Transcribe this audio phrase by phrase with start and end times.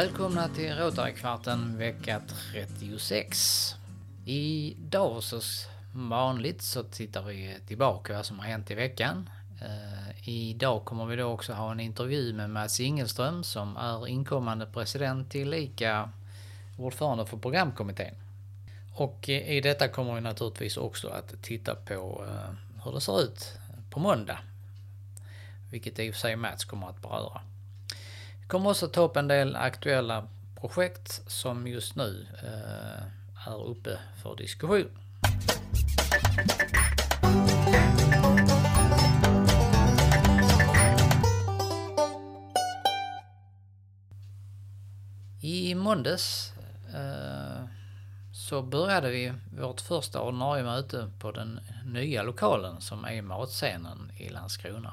[0.00, 2.22] Välkomna till Rotarykvarten vecka
[2.52, 3.74] 36.
[4.24, 5.40] Idag så
[5.94, 9.30] vanligt så tittar vi tillbaka vad som har hänt i veckan.
[9.62, 14.66] Uh, idag kommer vi då också ha en intervju med Mats Ingelström som är inkommande
[14.66, 16.10] president tillika
[16.78, 18.14] ordförande för programkommittén.
[18.94, 23.22] Och eh, i detta kommer vi naturligtvis också att titta på uh, hur det ser
[23.22, 23.52] ut
[23.90, 24.38] på måndag.
[25.70, 27.40] Vilket i och för sig Mats kommer att beröra.
[28.50, 30.28] Vi kommer också ta upp en del aktuella
[30.60, 34.88] projekt som just nu eh, är uppe för diskussion.
[45.40, 46.52] I måndags
[46.94, 47.64] eh,
[48.32, 54.28] så började vi vårt första ordinarie möte på den nya lokalen som är matscenen i
[54.28, 54.92] Landskrona.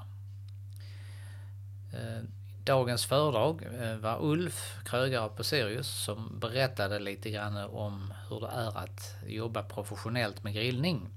[1.94, 2.36] Eh,
[2.68, 8.48] dagens föredrag eh, var Ulf, krögare på Sirius, som berättade lite grann om hur det
[8.48, 11.10] är att jobba professionellt med grillning.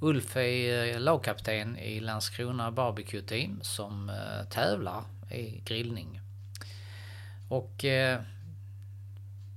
[0.00, 6.20] Ulf är eh, lagkapten i Landskrona Barbecue Team som eh, tävlar i grillning.
[7.48, 7.84] Och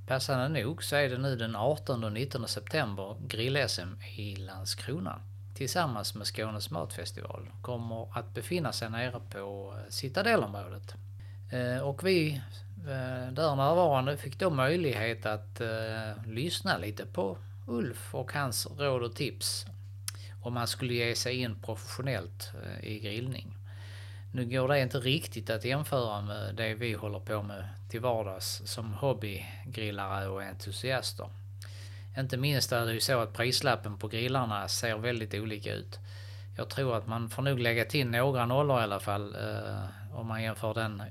[0.07, 5.21] Passande nog så är det nu den 18 och 19 september grill-SM i Landskrona
[5.53, 9.89] tillsammans med Skånes matfestival kommer att befinna sig nere på Citadellområdet.
[9.89, 11.10] Citadelområdet.
[11.51, 12.41] Eh, och vi
[12.87, 19.03] eh, där närvarande fick då möjlighet att eh, lyssna lite på Ulf och hans råd
[19.03, 19.65] och tips
[20.43, 22.51] om man skulle ge sig in professionellt
[22.81, 23.57] i grillning.
[24.33, 28.61] Nu går det inte riktigt att jämföra med det vi håller på med till vardags
[28.65, 31.29] som hobbygrillare och entusiaster.
[32.17, 35.99] Inte minst är det ju så att prislappen på grillarna ser väldigt olika ut.
[36.57, 40.27] Jag tror att man får nog lägga till några nollor i alla fall eh, om
[40.27, 41.03] man jämför den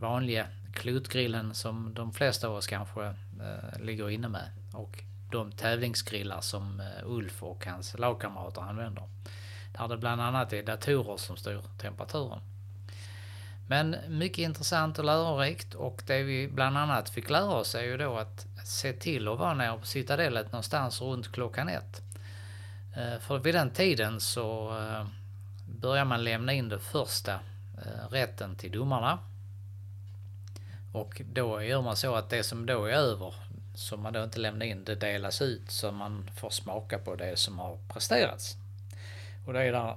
[0.00, 6.40] vanliga klotgrillen som de flesta av oss kanske eh, ligger inne med och de tävlingsgrillar
[6.40, 9.04] som eh, Ulf och hans lagkamrater använder.
[9.78, 12.40] Där det bland annat är datorer som styr temperaturen.
[13.68, 17.96] Men mycket intressant och lärorikt och det vi bland annat fick lära oss är ju
[17.96, 22.02] då att se till att vara nere på Citadellet någonstans runt klockan ett.
[22.96, 25.06] Eh, för vid den tiden så eh,
[25.80, 29.18] börjar man lämna in den första eh, rätten till domarna.
[30.94, 33.34] Och då gör man så att det som då är över,
[33.74, 37.38] som man då inte lämnar in, det delas ut så man får smaka på det
[37.38, 38.56] som har presterats.
[39.46, 39.96] Och det är där,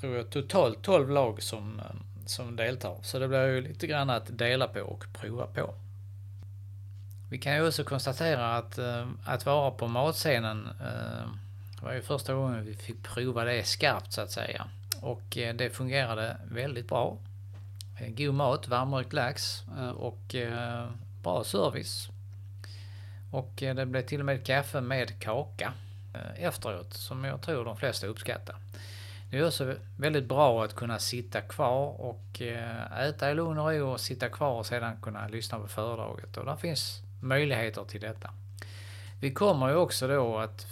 [0.00, 1.80] tror jag, totalt 12 lag som,
[2.26, 2.96] som deltar.
[3.02, 5.74] Så det blir ju lite grann att dela på och prova på.
[7.30, 11.28] Vi kan ju också konstatera att, eh, att vara på matscenen eh,
[11.82, 14.66] var ju första gången vi fick prova det skarpt så att säga.
[15.00, 17.18] Och eh, det fungerade väldigt bra.
[17.98, 20.88] Eh, god mat, varmrökt lax eh, och eh,
[21.22, 22.08] bra service.
[23.30, 25.72] Och det blev till och med kaffe med kaka
[26.36, 28.56] efteråt som jag tror de flesta uppskattar.
[29.30, 32.42] Det är också väldigt bra att kunna sitta kvar och
[33.00, 36.36] äta i lugn och ro och sitta kvar och sedan kunna lyssna på föredraget.
[36.36, 38.30] Och där finns möjligheter till detta.
[39.20, 40.66] Vi kommer ju också då att,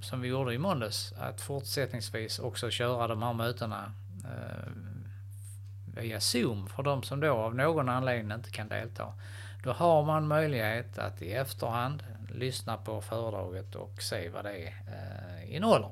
[0.00, 3.92] som vi gjorde i måndags, att fortsättningsvis också köra de här mötena
[5.96, 9.12] via Zoom för de som då av någon anledning inte kan delta.
[9.64, 12.02] Då har man möjlighet att i efterhand
[12.34, 15.90] lyssna på föredraget och se vad det eh, innehåller.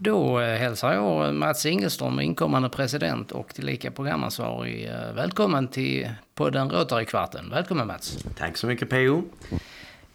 [0.00, 6.10] Då eh, hälsar jag eh, Mats Ingelström, inkommande president och tillika programansvarig, eh, välkommen till
[6.34, 7.50] podden Rotarykvarten.
[7.50, 8.24] Välkommen Mats!
[8.36, 9.22] Tack så mycket PO!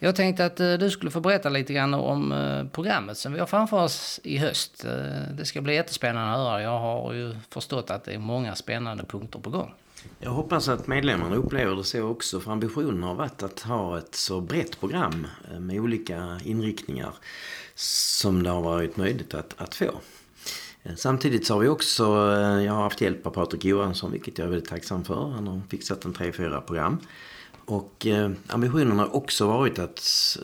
[0.04, 3.40] Jag tänkte att eh, du skulle få berätta lite grann om eh, programmet som vi
[3.40, 4.86] har framför oss i höst.
[4.86, 4.92] Eh,
[5.38, 6.62] det ska bli jättespännande att höra.
[6.62, 9.74] Jag har ju förstått att det är många spännande punkter på gång.
[10.20, 12.40] Jag hoppas att medlemmarna upplever det så också.
[12.40, 15.28] För ambitionen har varit att ha ett så brett program
[15.60, 17.14] med olika inriktningar
[17.76, 19.92] som det har varit möjligt att, att få.
[20.96, 22.04] Samtidigt så har vi också,
[22.66, 25.30] jag har haft hjälp av Patrik Johansson vilket jag är väldigt tacksam för.
[25.30, 27.00] Han har fixat en tre, fyra program.
[27.66, 30.38] Och eh, ambitionen har också varit att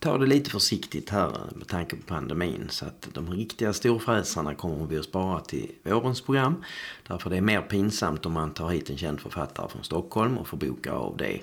[0.00, 2.66] ta det lite försiktigt här eh, med tanke på pandemin.
[2.70, 6.64] Så att de riktiga storfräsarna kommer vi att spara till vårens program.
[7.06, 10.48] Därför det är mer pinsamt om man tar hit en känd författare från Stockholm och
[10.48, 11.40] får boka av det.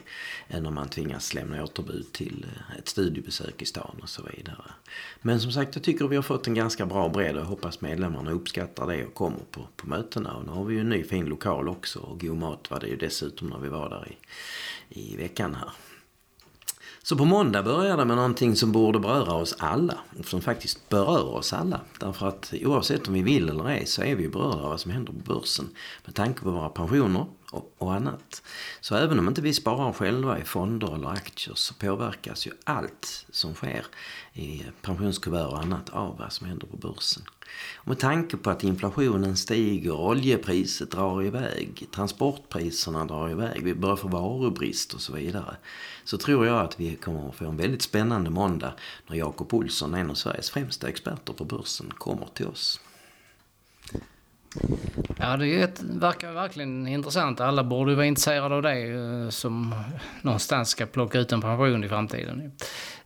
[0.48, 4.72] Än om man tvingas lämna återbud till eh, ett studiebesök i stan och så vidare.
[5.22, 8.31] Men som sagt jag tycker vi har fått en ganska bra bredd och hoppas medlemmarna
[8.31, 10.34] uppskattar det och kommer på, på mötena.
[10.34, 12.88] Och nu har vi ju en ny fin lokal också och god mat var det
[12.88, 15.69] ju dessutom när vi var där i, i veckan här.
[17.07, 19.98] Så på måndag börjar det med någonting som borde beröra oss alla.
[20.24, 21.80] Som faktiskt berör oss alla.
[22.00, 24.92] Därför att oavsett om vi vill eller ej så är vi berörda av vad som
[24.92, 25.66] händer på börsen.
[26.06, 28.42] Med tanke på våra pensioner och, och annat.
[28.82, 33.26] Så även om inte vi sparar själva i fonder eller aktier så påverkas ju allt
[33.30, 33.86] som sker
[34.34, 37.24] i pensionskuvert och annat av vad som händer på börsen.
[37.76, 43.96] Och med tanke på att inflationen stiger, oljepriset drar iväg, transportpriserna drar iväg, vi börjar
[43.96, 45.56] få varubrist och så vidare.
[46.04, 48.74] Så tror jag att vi kommer att få en väldigt spännande måndag
[49.08, 52.80] när Jakob Olsson, en av Sveriges främsta experter på börsen, kommer till oss.
[55.19, 57.40] Ja, det ett, verkar verkligen intressant.
[57.40, 59.75] Alla borde ju vara intresserade av det eh, som
[60.22, 62.52] någonstans ska plocka ut en pension i framtiden.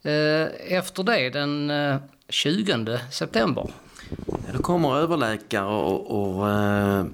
[0.01, 0.47] Eh,
[0.77, 1.97] efter det, den eh,
[2.29, 3.69] 20 september.
[4.53, 6.45] Då kommer överläkare och, och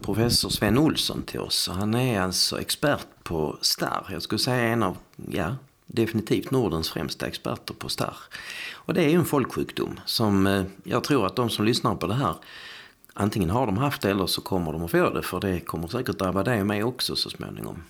[0.01, 1.69] professor Sven Olsson till oss.
[1.73, 4.07] Han är alltså expert på starr.
[4.11, 4.97] Jag skulle säga en av,
[5.31, 5.55] ja,
[5.85, 8.17] definitivt Nordens främsta experter på starr.
[8.73, 12.13] Och det är ju en folksjukdom som jag tror att de som lyssnar på det
[12.13, 12.35] här
[13.15, 15.21] antingen har de haft det eller så kommer de att få det.
[15.21, 17.83] För det kommer säkert drabba dig och mig också så småningom.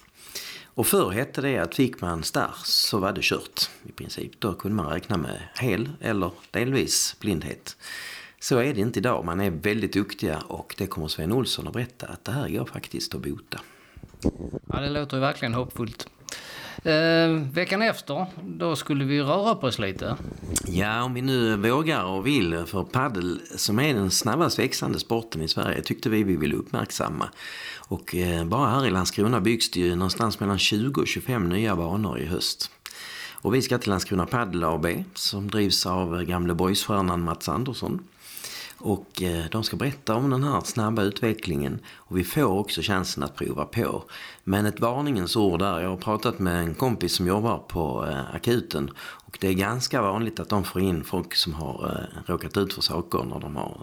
[0.63, 4.39] Och förr hette det att fick man starr så var det kört i princip.
[4.39, 7.77] Då kunde man räkna med hel eller delvis blindhet.
[8.39, 9.25] Så är det inte idag.
[9.25, 12.65] Man är väldigt duktiga och det kommer Sven Olsson att berätta att det här går
[12.65, 13.59] faktiskt att bota.
[14.67, 16.09] Ja, det låter verkligen hoppfullt.
[16.85, 20.15] Eh, veckan efter, då skulle vi röra på oss lite.
[20.67, 22.63] Ja, om vi nu vågar och vill.
[22.65, 27.29] För paddel som är den snabbast växande sporten i Sverige tyckte vi vi ville uppmärksamma.
[27.87, 31.75] Och eh, bara här i Landskrona byggs det ju någonstans mellan 20 och 25 nya
[31.75, 32.71] banor i höst.
[33.31, 37.99] Och vi ska till Landskrona Padel AB som drivs av eh, gamle boysstjärnan Mats Andersson.
[38.77, 43.23] Och eh, de ska berätta om den här snabba utvecklingen och vi får också chansen
[43.23, 44.03] att prova på.
[44.43, 45.79] Men ett varningens ord där.
[45.79, 50.01] Jag har pratat med en kompis som jobbar på eh, akuten och det är ganska
[50.01, 53.55] vanligt att de får in folk som har eh, råkat ut för saker när de
[53.55, 53.77] har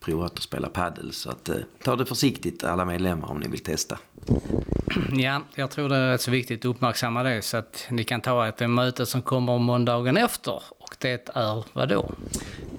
[0.00, 1.12] provat att spela paddel.
[1.12, 1.50] Så att,
[1.84, 3.98] ta det försiktigt alla medlemmar om ni vill testa.
[5.12, 8.20] Ja, jag tror det är rätt så viktigt att uppmärksamma det så att ni kan
[8.20, 10.62] ta ett möte som kommer måndagen efter.
[10.90, 12.10] Och det är vad då?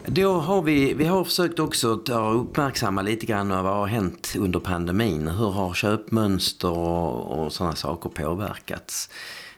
[0.05, 4.59] Då har vi, vi har försökt också att uppmärksamma lite grann vad har hänt under
[4.59, 5.27] pandemin.
[5.27, 9.09] Hur har köpmönster och, och sådana saker påverkats?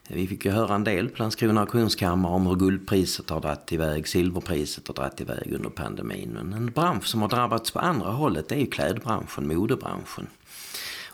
[0.07, 4.07] Vi fick ju höra en del på Landskrona auktionskammare om hur guldpriset har dragit iväg,
[4.07, 6.29] silverpriset har dragit iväg under pandemin.
[6.29, 10.27] Men en bransch som har drabbats på andra hållet är ju klädbranschen, modebranschen.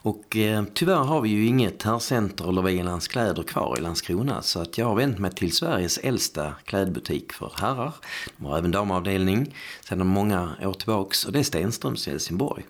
[0.06, 4.62] Och eh, tyvärr har vi ju inget herrcenter eller Wielands kläder kvar i Landskrona så
[4.62, 7.94] att jag har vänt mig till Sveriges äldsta klädbutik för herrar.
[8.38, 12.64] De har även damavdelning sedan många år tillbaks och det är Stenströms i Helsingborg.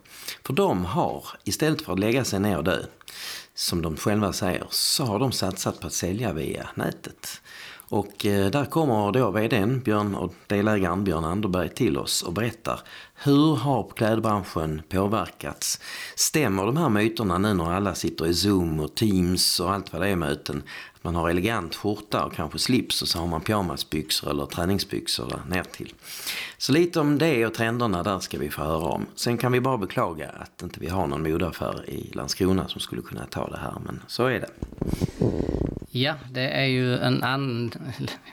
[0.44, 2.80] För de har, istället för att lägga sig ner och dö,
[3.56, 7.42] som de själva säger, så har de satsat på att sälja via nätet.
[7.90, 12.80] Och eh, där kommer då vdn Björn och delägaren Björn Anderberg till oss och berättar
[13.16, 15.80] hur har klädbranschen påverkats?
[16.16, 20.02] Stämmer de här myterna nu när alla sitter i Zoom och Teams och allt vad
[20.02, 20.64] det är möten?
[21.06, 25.56] Man har elegant skjorta och kanske slips och så har man pyjamasbyxor eller träningsbyxor där
[25.56, 25.94] ner till.
[26.58, 29.06] Så lite om det och trenderna där ska vi få höra om.
[29.16, 33.02] Sen kan vi bara beklaga att inte vi har någon modeaffär i Landskrona som skulle
[33.02, 34.50] kunna ta det här, men så är det.
[35.92, 37.72] Ja, det är ju en annan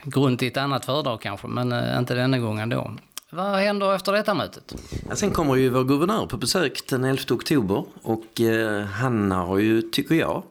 [0.03, 2.91] grund till ett annat föredrag kanske, men eh, inte denna gången då.
[3.35, 4.75] Vad händer efter detta mötet?
[5.09, 9.57] Ja, sen kommer ju vår guvernör på besök den 11 oktober och eh, han har
[9.57, 10.43] ju, tycker jag,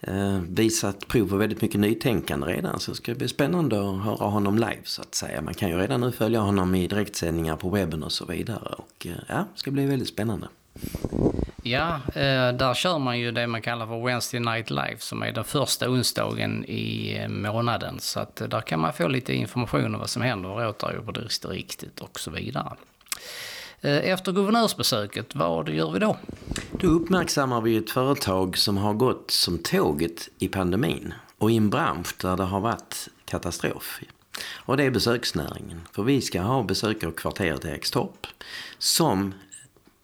[0.00, 2.80] eh, visat prov på väldigt mycket nytänkande redan.
[2.80, 5.42] Så det ska bli spännande att höra honom live så att säga.
[5.42, 8.74] Man kan ju redan nu följa honom i direktsändningar på webben och så vidare.
[8.78, 10.48] Och eh, ja, det ska bli väldigt spännande.
[11.62, 15.32] Ja, eh, där kör man ju det man kallar för Wednesday Night Live som är
[15.32, 18.00] den första onsdagen i eh, månaden.
[18.00, 20.92] Så att eh, där kan man få lite information om vad som händer och råtar
[20.92, 22.76] på distriktet och så vidare.
[23.82, 26.16] Efter guvernörsbesöket, vad gör vi då?
[26.72, 31.70] Då uppmärksammar vi ett företag som har gått som tåget i pandemin och i en
[31.70, 34.00] bransch där det har varit katastrof.
[34.54, 35.80] Och det är besöksnäringen.
[35.92, 38.26] För vi ska ha besökare i kvarteret Erikstorp
[38.78, 39.34] som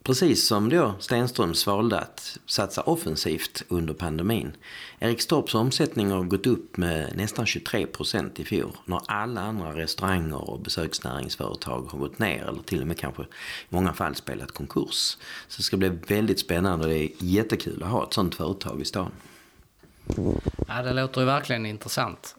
[0.06, 4.56] Precis som då Stenströms valde att satsa offensivt under pandemin.
[4.98, 8.76] Erikstorps omsättning har gått upp med nästan 23 procent i fjol.
[8.84, 13.26] När alla andra restauranger och besöksnäringsföretag har gått ner eller till och med kanske i
[13.68, 15.16] många fall spelat konkurs.
[15.48, 18.80] Så det ska bli väldigt spännande och det är jättekul att ha ett sånt företag
[18.80, 19.10] i stan.
[20.68, 22.36] Ja, det låter ju verkligen intressant.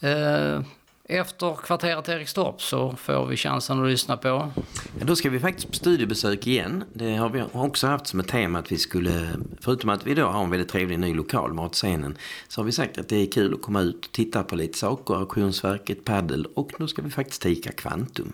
[0.00, 0.62] Eh,
[1.10, 4.28] efter kvarteret Erikstorp så får vi chansen att lyssna på.
[4.98, 6.84] Ja, då ska vi faktiskt på studiebesök igen.
[6.92, 9.28] Det har vi också haft som ett tema att vi skulle,
[9.60, 12.16] förutom att vi då har en väldigt trevlig ny lokal, Matscenen,
[12.48, 14.78] så har vi sagt att det är kul att komma ut och titta på lite
[14.78, 18.32] saker, Auktionsverket, paddel och nu ska vi faktiskt till ICA Kvantum.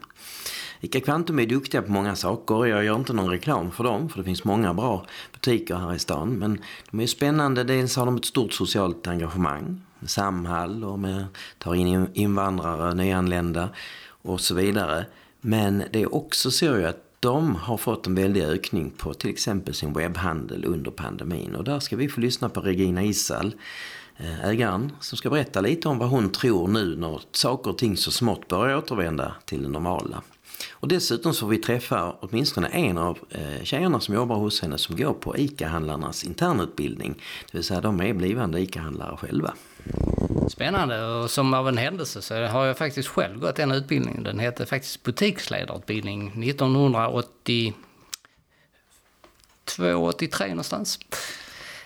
[0.81, 2.67] ICA Kvantum är duktiga på många saker.
[2.67, 5.99] Jag gör inte någon reklam för dem för det finns många bra butiker här i
[5.99, 6.29] stan.
[6.29, 6.59] Men
[6.91, 7.65] de är spännande.
[7.65, 9.83] Dels har de ett stort socialt engagemang.
[10.07, 11.25] Samhall och med,
[11.59, 13.69] tar in invandrare, nyanlända
[14.23, 15.07] och så vidare.
[15.41, 19.75] Men det är också så att de har fått en väldig ökning på till exempel
[19.75, 21.55] sin webbhandel under pandemin.
[21.55, 23.55] Och där ska vi få lyssna på Regina Issal,
[24.17, 27.97] eh, ägaren, som ska berätta lite om vad hon tror nu när saker och ting
[27.97, 30.23] så smått börjar återvända till det normala.
[30.85, 34.79] Och dessutom så får vi träffa åtminstone en av eh, tjejerna som jobbar hos henne
[34.79, 37.15] som går på ICA-handlarnas internutbildning.
[37.53, 39.55] Det vill säga de är blivande ICA-handlare själva.
[40.49, 44.23] Spännande och som av en händelse så har jag faktiskt själv gått den utbildningen.
[44.23, 47.75] Den hette faktiskt butiksledarutbildning 1982,
[50.09, 50.99] 83 någonstans.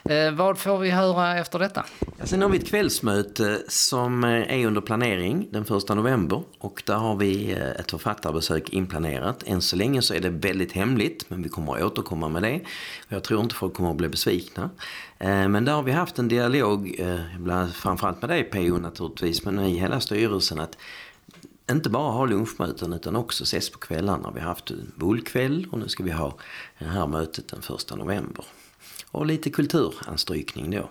[0.09, 1.85] Eh, vad får vi höra efter detta?
[2.19, 6.43] Ja, sen har vi ett kvällsmöte eh, som eh, är under planering den 1 november
[6.59, 9.43] och där har vi eh, ett författarbesök inplanerat.
[9.47, 12.61] Än så länge så är det väldigt hemligt men vi kommer att återkomma med det.
[13.09, 14.71] Jag tror inte folk kommer att bli besvikna.
[15.21, 17.01] Men där har vi haft en dialog,
[17.75, 20.79] framförallt med dig PO naturligtvis, men i hela styrelsen att
[21.71, 24.31] inte bara ha lunchmöten utan också ses på kvällarna.
[24.35, 26.37] Vi har haft bullkväll och nu ska vi ha
[26.79, 28.45] det här mötet den 1 november
[29.11, 30.89] och lite kulturanstrykning då.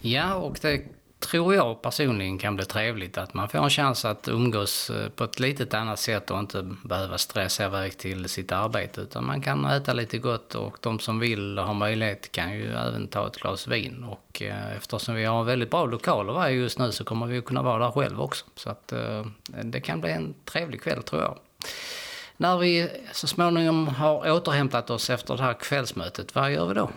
[0.00, 0.84] Ja, och det
[1.18, 5.24] tror jag personligen kan bli trevligt att man får en chans att umgås eh, på
[5.24, 9.64] ett litet annat sätt och inte behöva stressa iväg till sitt arbete utan man kan
[9.64, 13.36] äta lite gott och de som vill och har möjlighet kan ju även ta ett
[13.36, 17.42] glas vin och eh, eftersom vi har väldigt bra lokaler just nu så kommer vi
[17.42, 19.26] kunna vara där själv också så att eh,
[19.62, 21.38] det kan bli en trevlig kväll tror jag.
[22.38, 26.90] När vi så småningom har återhämtat oss efter det här kvällsmötet, vad gör vi då?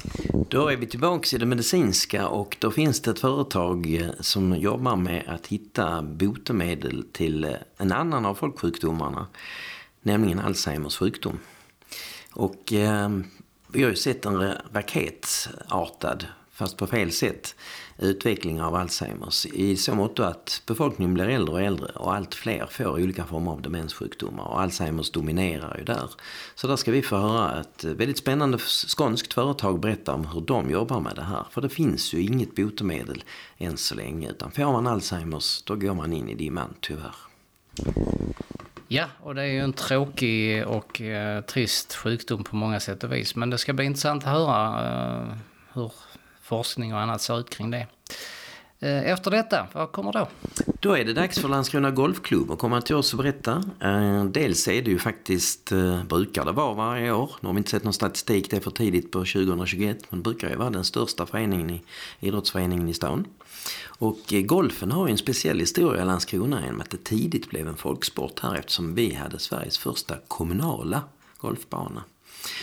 [0.49, 4.55] Då är vi tillbaka i det medicinska och då finns det ett företag eh, som
[4.55, 9.27] jobbar med att hitta botemedel till eh, en annan av folksjukdomarna,
[10.01, 11.39] nämligen Alzheimers sjukdom.
[12.33, 13.09] Och eh,
[13.67, 16.25] vi har ju sett en raketartad,
[16.59, 17.55] fast på fel sätt,
[17.97, 22.65] utveckling av Alzheimers i så mått att befolkningen blir äldre och äldre och allt fler
[22.71, 26.09] får olika former av demenssjukdomar och Alzheimers dominerar ju där.
[26.55, 30.69] Så där ska vi få höra ett väldigt spännande skånskt företag berätta om hur de
[30.69, 31.45] jobbar med det här.
[31.51, 33.23] För det finns ju inget botemedel
[33.57, 37.15] än så länge utan får man Alzheimers då går man in i dimman tyvärr.
[38.87, 43.13] Ja, och det är ju en tråkig och eh, trist sjukdom på många sätt och
[43.13, 43.35] vis.
[43.35, 45.37] Men det ska bli intressant att höra eh,
[45.73, 45.91] hur
[46.49, 47.87] forskning och annat ser ut kring det.
[48.81, 50.27] Eh, efter detta, vad kommer då?
[50.79, 53.63] Då är det dags för Landskrona Golfklubb att komma till oss och berätta.
[53.79, 57.57] Eh, dels är det ju faktiskt, eh, brukar det vara varje år, nu har vi
[57.57, 60.83] inte sett någon statistik, det är för tidigt på 2021, men brukar ju vara den
[60.83, 61.81] största föreningen i
[62.19, 63.25] idrottsföreningen i stan.
[63.85, 67.77] Och golfen har ju en speciell historia i Landskrona genom att det tidigt blev en
[67.77, 71.01] folksport här eftersom vi hade Sveriges första kommunala
[71.37, 72.03] golfbana.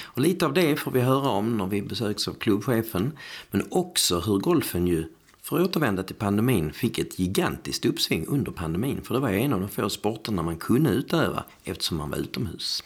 [0.05, 3.19] Och lite av det får vi höra om när vi besöks av klubbchefen.
[3.51, 5.05] Men också hur golfen ju,
[5.43, 9.01] för att återvända till pandemin, fick ett gigantiskt uppsving under pandemin.
[9.03, 12.19] För det var ju en av de få sporterna man kunde utöva eftersom man var
[12.19, 12.83] utomhus.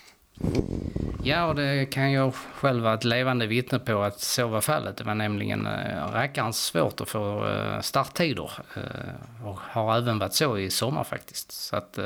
[1.22, 4.96] Ja, och det kan jag själv vara ett levande vittne på att så var fallet.
[4.96, 8.50] Det var nämligen eh, äh, rackarns svårt att få äh, starttider.
[8.76, 11.52] Äh, och har även varit så i sommar faktiskt.
[11.52, 11.98] Så att,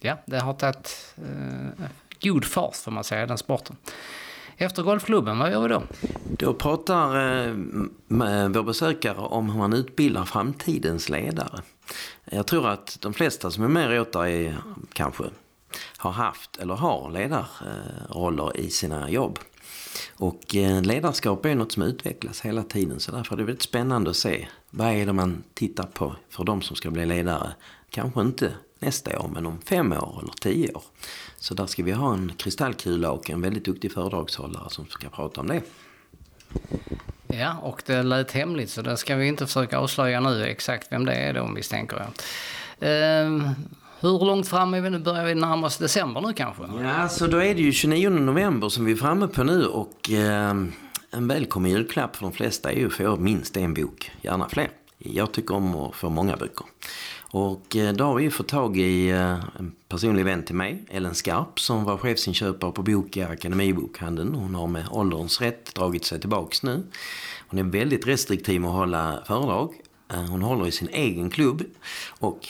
[0.00, 1.14] ja, det har tagit
[2.22, 3.76] god fart får man säga, den sporten.
[4.56, 5.82] Efter golfklubben, vad gör vi då?
[6.38, 11.62] Då pratar eh, eh, vår besökare om hur man utbildar framtidens ledare.
[12.24, 14.56] Jag tror att de flesta som är med åt är
[14.92, 15.24] kanske
[15.96, 19.38] har haft eller har ledarroller eh, i sina jobb.
[20.16, 24.10] Och eh, ledarskap är något som utvecklas hela tiden så därför är det väldigt spännande
[24.10, 27.54] att se vad är det man tittar på för de som ska bli ledare.
[27.90, 28.52] Kanske inte
[28.82, 30.82] nästa år men om fem år eller tio år.
[31.36, 35.40] Så där ska vi ha en kristallkula och en väldigt duktig föredragshållare som ska prata
[35.40, 35.62] om det.
[37.26, 41.04] Ja, och det lät hemligt så det ska vi inte försöka avslöja nu exakt vem
[41.04, 42.08] det är då misstänker jag.
[42.88, 43.50] Eh,
[44.00, 44.98] hur långt fram är vi nu?
[44.98, 46.62] Börjar vi närma oss december nu kanske?
[46.82, 50.10] Ja, så då är det ju 29 november som vi är framme på nu och
[50.10, 50.54] eh,
[51.10, 54.70] en välkommen julklapp för de flesta är ju att få minst en bok, gärna fler.
[54.98, 56.66] Jag tycker om att få många böcker.
[57.34, 61.14] Och eh, då har vi fått tag i eh, en personlig vän till mig, Ellen
[61.14, 64.34] Skarp, som var chefsinköpare på bok i Akademibokhandeln.
[64.34, 66.82] Hon har med ålderns rätt dragit sig tillbaks nu.
[67.48, 69.74] Hon är väldigt restriktiv med att hålla föredrag.
[70.12, 71.62] Eh, hon håller i sin egen klubb
[72.18, 72.48] och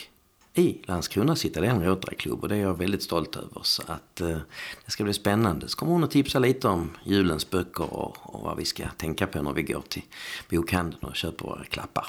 [0.54, 3.60] i Landskrona Citadel Rotaryklubb och det är jag väldigt stolt över.
[3.62, 4.38] Så att eh,
[4.84, 5.68] det ska bli spännande.
[5.68, 9.26] Så kommer hon att tipsa lite om julens böcker och, och vad vi ska tänka
[9.26, 10.02] på när vi går till
[10.50, 12.06] bokhandeln och köper våra klappar.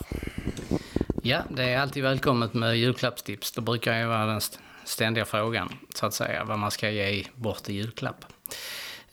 [1.21, 3.51] Ja, det är alltid välkommet med julklappstips.
[3.51, 4.41] Det brukar ju vara den
[4.85, 8.25] ständiga frågan, så att säga, vad man ska ge bort i julklapp.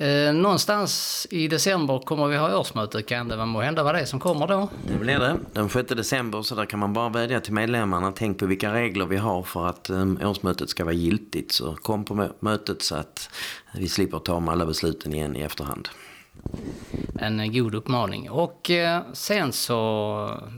[0.01, 3.03] Eh, någonstans i december kommer vi ha årsmöte.
[3.03, 4.69] Kan det må hända vad det är som kommer då?
[4.87, 5.37] Det blir det.
[5.53, 8.13] Den 6 december så där kan man bara vädja till medlemmarna.
[8.13, 11.53] Tänk på vilka regler vi har för att um, årsmötet ska vara giltigt.
[11.53, 13.31] Så kom på mötet så att
[13.75, 15.89] vi slipper ta om alla besluten igen i efterhand
[17.21, 18.31] en god uppmaning.
[18.31, 19.77] Och eh, sen så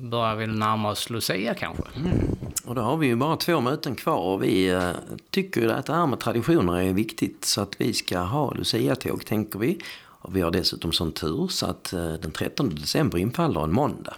[0.03, 1.83] börjar vi närma oss Lucia kanske.
[1.97, 2.37] Mm.
[2.73, 4.91] Och då har vi ju bara två möten kvar och vi eh,
[5.31, 9.27] tycker tycker att det här med traditioner är viktigt så att vi ska ha Lucia-tåg
[9.27, 9.79] tänker vi.
[9.99, 14.15] Och vi har dessutom sån tur så att eh, den 13 december infaller en måndag.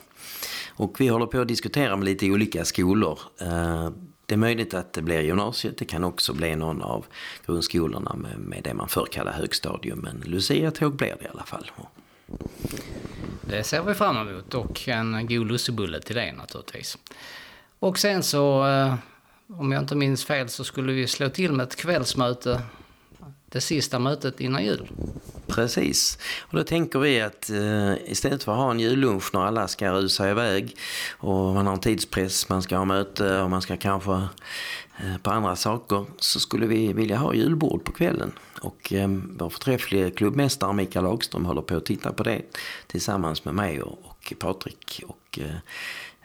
[0.68, 3.18] Och vi håller på att diskutera med lite olika skolor.
[3.40, 3.90] Eh,
[4.26, 5.78] det är möjligt att det blir gymnasiet.
[5.78, 7.06] Det kan också bli någon av
[7.46, 9.98] grundskolorna med, med det man förr kallade högstadium.
[9.98, 11.70] Men Lucia-tåg blir det i alla fall.
[13.40, 16.98] Det ser vi fram emot och en god lussebulle till det naturligtvis.
[17.84, 18.94] Och sen så, eh,
[19.58, 22.62] om jag inte minns fel, så skulle vi slå till med ett kvällsmöte
[23.48, 24.88] det sista mötet innan jul.
[25.46, 26.18] Precis.
[26.40, 29.92] Och då tänker vi att eh, istället för att ha en jullunch när alla ska
[29.92, 30.76] rusa iväg
[31.18, 34.12] och man har en tidspress, man ska ha möte och man ska kanske
[34.98, 38.32] eh, på andra saker så skulle vi vilja ha julbord på kvällen.
[38.60, 42.42] Och eh, vår förträfflige klubbmästare Mikael Hagström håller på att titta på det
[42.86, 45.02] tillsammans med mig och, och Patrik.
[45.06, 45.56] Och, eh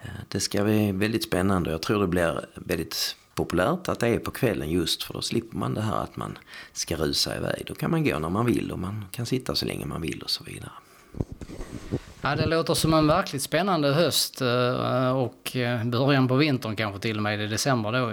[0.02, 1.70] Eh, det ska bli väldigt spännande.
[1.70, 5.56] Jag tror det blir väldigt populärt att det är på kvällen just för då slipper
[5.56, 6.38] man det här att man
[6.72, 7.62] ska rusa iväg.
[7.66, 10.22] Då kan man gå när man vill och man kan sitta så länge man vill
[10.22, 10.72] och så vidare.
[12.22, 17.00] Ja, det låter som en verkligt spännande höst eh, och eh, början på vintern kanske
[17.00, 18.12] till och med i december då.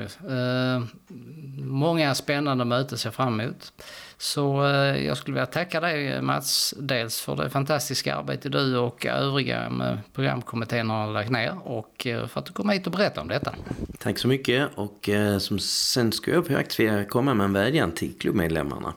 [1.67, 3.73] Eh, många spännande möten ser fram emot.
[4.17, 9.05] Så eh, jag skulle vilja tacka dig Mats, dels för det fantastiska arbete du och
[9.05, 13.21] övriga med programkommittén har lagt ner och eh, för att du kom hit och berättade
[13.21, 13.55] om detta.
[13.99, 17.91] Tack så mycket och eh, som sen ska jag faktiskt vilja komma med en vädjan
[17.91, 18.93] till klubbmedlemmarna.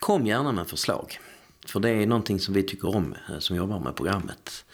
[0.00, 1.18] Kom gärna med förslag.
[1.66, 4.64] För det är någonting som vi tycker om som jobbar med programmet.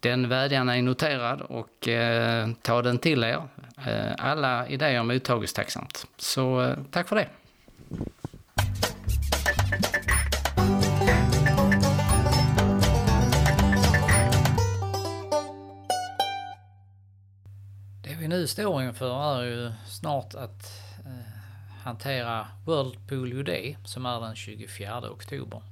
[0.00, 3.42] Den vädjan är noterad och eh, ta den till er.
[3.84, 6.06] Eh, alla idéer mottages tacksamt.
[6.16, 7.28] Så eh, tack för det.
[18.02, 21.12] Det vi nu står inför är ju snart att eh,
[21.84, 25.62] hantera World Polio Day som är den 24 oktober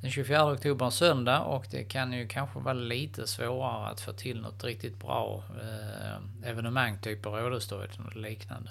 [0.00, 4.12] den 24 oktober en söndag och det kan ju kanske vara lite svårare att få
[4.12, 8.70] till något riktigt bra eh, evenemang, typ Rådhustorget eller liknande.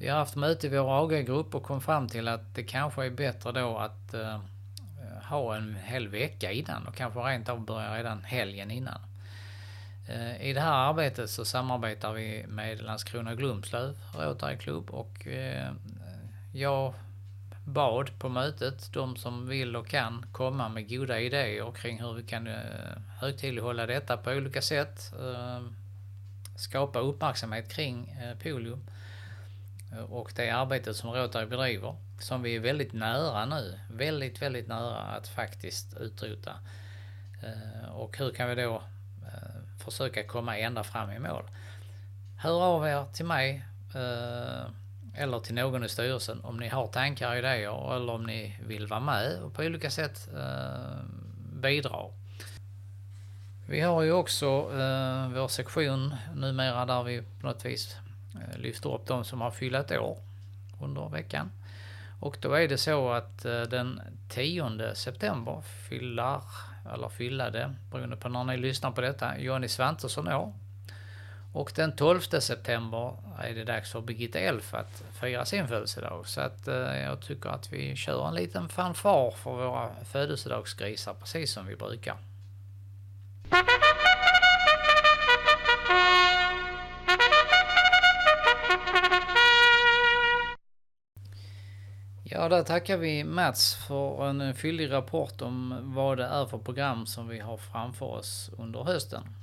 [0.00, 3.10] Vi har haft möte i vår AG-grupp och kom fram till att det kanske är
[3.10, 4.40] bättre då att eh,
[5.28, 9.00] ha en hel vecka innan och kanske rent av börja redan helgen innan.
[10.08, 15.72] Eh, I det här arbetet så samarbetar vi med Landskrona Glumslöv Rotary Club och eh,
[16.54, 16.94] jag
[17.64, 22.22] bad på mötet de som vill och kan komma med goda idéer kring hur vi
[22.22, 22.54] kan eh,
[23.20, 25.12] högtidlighålla detta på olika sätt.
[25.20, 25.62] Eh,
[26.56, 28.78] skapa uppmärksamhet kring eh, polio
[30.08, 33.78] och det arbetet som Rotary bedriver som vi är väldigt nära nu.
[33.90, 36.52] Väldigt, väldigt nära att faktiskt utrota.
[37.92, 38.82] Och hur kan vi då
[39.84, 41.44] försöka komma ända fram i mål?
[42.38, 43.64] Hör av er till mig
[45.16, 48.86] eller till någon i styrelsen om ni har tankar och idéer eller om ni vill
[48.86, 51.04] vara med och på olika sätt eh,
[51.52, 52.04] bidra.
[53.68, 57.96] Vi har ju också eh, vår sektion numera där vi på något vis
[58.34, 60.18] eh, lyfter upp de som har fyllt år
[60.80, 61.50] under veckan.
[62.20, 66.40] Och då är det så att eh, den 10 september fyller,
[66.94, 70.54] eller fyllade, beroende på när ni lyssnar på detta, Jonny Svantesson år.
[71.52, 76.26] Och den 12 september är det dags för Birgitta Elf att fira sin födelsedag.
[76.26, 81.52] Så att eh, jag tycker att vi kör en liten fanfar för våra födelsedagsgrisar precis
[81.52, 82.16] som vi brukar.
[92.24, 97.06] Ja, där tackar vi Mats för en fyllig rapport om vad det är för program
[97.06, 99.41] som vi har framför oss under hösten.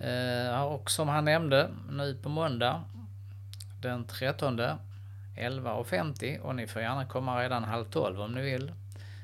[0.00, 2.84] Eh, och som han nämnde, nu på måndag
[3.80, 4.60] den 13
[5.36, 8.72] 11.50 och ni får gärna komma redan halv 12 om ni vill.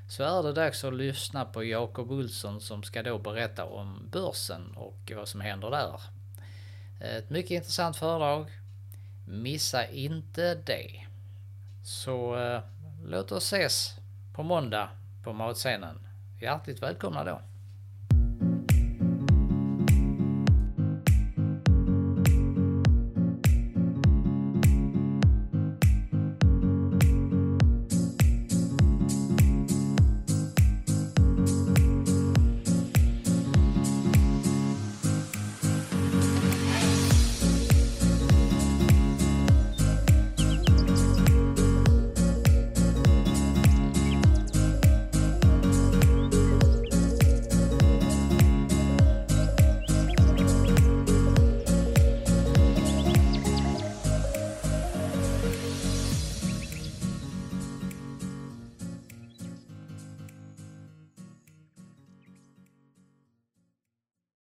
[0.08, 4.76] Så är det dags att lyssna på Jakob Olsson som ska då berätta om börsen
[4.76, 6.00] och vad som händer där.
[7.00, 8.46] Ett mycket intressant föredrag.
[9.28, 11.06] Missa inte det.
[11.84, 12.62] Så eh,
[13.04, 13.94] låt oss ses
[14.34, 14.88] på måndag
[15.24, 16.06] på matscenen.
[16.40, 17.40] Hjärtligt välkomna då.